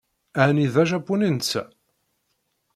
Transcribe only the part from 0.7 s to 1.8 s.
d ajapuni netta?